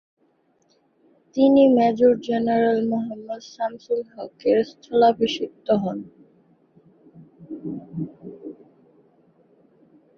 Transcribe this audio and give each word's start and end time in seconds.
তিনি 1.35 1.63
major 1.77 2.13
general 2.27 2.79
Mohammad 2.91 3.41
Shamsul 3.53 4.01
হকের 4.13 4.57
স্থলাভিষিক্ত 4.71 5.67
হন। 5.83 5.99